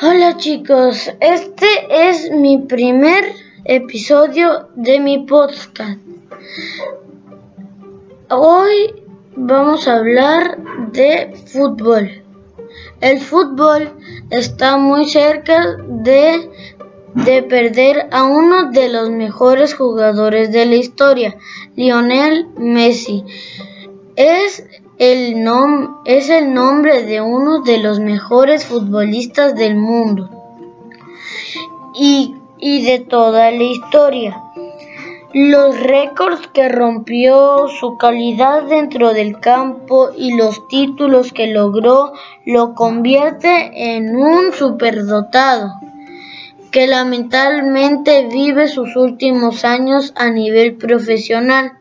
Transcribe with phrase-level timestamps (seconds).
[0.00, 3.24] Hola chicos, este es mi primer
[3.64, 5.98] episodio de mi podcast.
[8.30, 9.02] Hoy
[9.34, 10.58] vamos a hablar
[10.92, 12.22] de fútbol.
[13.00, 13.90] El fútbol
[14.30, 16.48] está muy cerca de,
[17.14, 21.36] de perder a uno de los mejores jugadores de la historia,
[21.74, 23.24] Lionel Messi.
[24.14, 24.64] Es
[24.98, 30.28] el, nom es el nombre de uno de los mejores futbolistas del mundo
[31.94, 34.40] y, y de toda la historia.
[35.32, 42.12] Los récords que rompió, su calidad dentro del campo y los títulos que logró
[42.46, 45.72] lo convierte en un superdotado
[46.70, 51.72] que lamentablemente vive sus últimos años a nivel profesional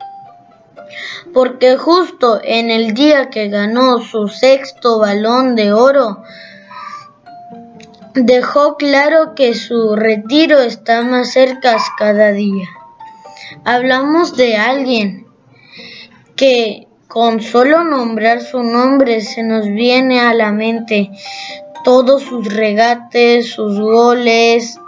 [1.33, 6.23] porque justo en el día que ganó su sexto balón de oro,
[8.13, 12.67] dejó claro que su retiro está más cerca cada día.
[13.65, 15.27] Hablamos de alguien
[16.35, 21.11] que con solo nombrar su nombre se nos viene a la mente
[21.83, 24.79] todos sus regates, sus goles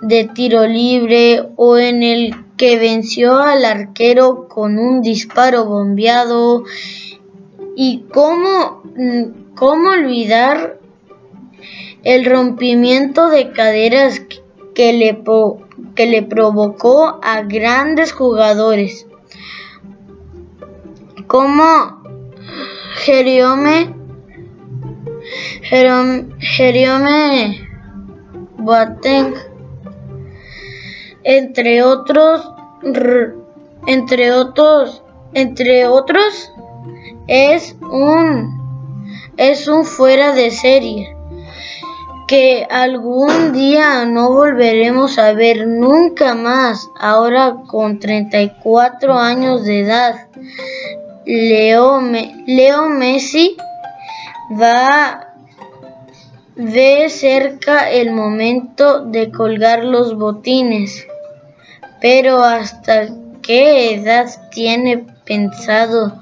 [0.00, 6.64] de tiro libre o en el que venció al arquero con un disparo bombeado.
[7.76, 10.78] ¿Y cómo, mm, cómo olvidar
[12.04, 14.22] el rompimiento de caderas
[14.74, 15.22] que le,
[15.94, 19.06] que le provocó a grandes jugadores?
[21.26, 22.02] Como
[23.04, 23.94] Jeriome,
[26.38, 27.65] Jeriome
[28.66, 29.34] Boateng
[31.22, 32.52] entre otros,
[33.86, 35.02] entre otros,
[35.34, 36.52] entre otros,
[37.26, 41.16] es un, es un fuera de serie
[42.28, 50.28] que algún día no volveremos a ver nunca más, ahora con 34 años de edad.
[51.24, 52.00] Leo,
[52.46, 53.56] Leo Messi
[54.60, 55.25] va
[56.56, 61.06] ve cerca el momento de colgar los botines.
[62.00, 63.08] Pero ¿hasta
[63.42, 66.18] qué edad tiene pensado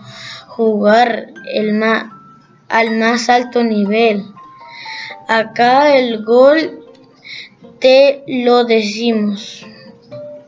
[0.48, 1.28] jugar
[2.68, 4.24] al más alto nivel?
[5.28, 6.84] Acá el gol
[7.78, 9.64] te lo decimos.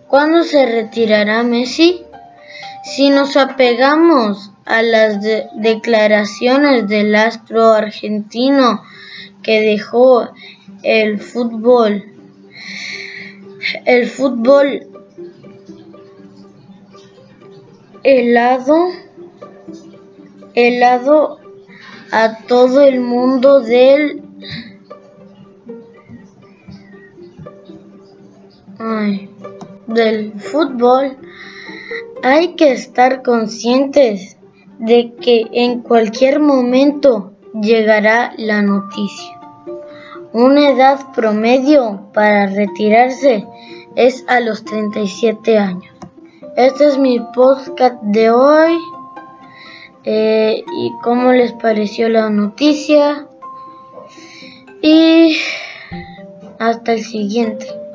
[0.08, 2.02] ¿Cuándo se retirará Messi?
[2.82, 5.18] Si nos apegamos a las
[5.54, 8.82] declaraciones del astro argentino
[9.42, 10.30] que dejó
[10.82, 12.04] el fútbol,
[13.84, 14.86] el fútbol
[18.02, 18.88] helado,
[20.54, 21.38] helado
[22.12, 24.22] a todo el mundo del
[29.86, 31.16] del fútbol,
[32.22, 34.36] hay que estar conscientes
[34.78, 39.40] de que en cualquier momento llegará la noticia.
[40.32, 43.46] Una edad promedio para retirarse
[43.94, 45.94] es a los 37 años.
[46.56, 48.78] Este es mi podcast de hoy.
[50.04, 53.26] Eh, y cómo les pareció la noticia.
[54.82, 55.36] Y
[56.58, 57.85] hasta el siguiente.